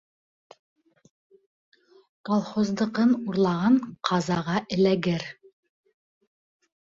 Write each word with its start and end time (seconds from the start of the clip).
Колхоздыҡын 2.29 3.13
урлаған 3.19 3.77
ҡазаға 4.09 4.57
эләгер 4.77 5.27